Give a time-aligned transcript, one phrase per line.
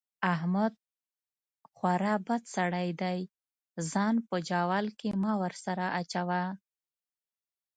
[0.33, 0.73] احمد
[1.75, 3.19] خورا بد سړی دی؛
[3.91, 6.41] ځان په جوال کې مه ور سره اچوه.